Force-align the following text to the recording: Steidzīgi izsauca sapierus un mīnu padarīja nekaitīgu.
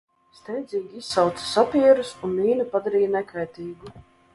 Steidzīgi 0.37 1.01
izsauca 1.01 1.47
sapierus 1.51 2.17
un 2.31 2.37
mīnu 2.41 2.69
padarīja 2.75 3.15
nekaitīgu. 3.19 4.01